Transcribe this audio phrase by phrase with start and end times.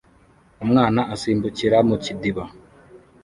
[0.63, 2.43] Umwana asimbukira mu kidiba